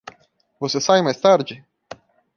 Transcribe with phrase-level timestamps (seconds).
[0.59, 1.63] Você sai mais tarde?